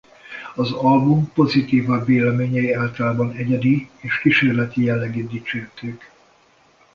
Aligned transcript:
Az 0.55 0.71
album 0.71 1.31
pozitívabb 1.33 2.05
véleményei 2.05 2.73
általában 2.73 3.31
egyedi 3.31 3.89
és 3.99 4.19
kísérleti 4.19 4.83
jellegét 4.83 5.29
dicsérték. 5.29 6.11